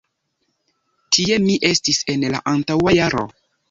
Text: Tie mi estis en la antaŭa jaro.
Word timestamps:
Tie 1.17 1.39
mi 1.45 1.59
estis 1.71 2.03
en 2.17 2.29
la 2.37 2.45
antaŭa 2.57 3.01
jaro. 3.03 3.29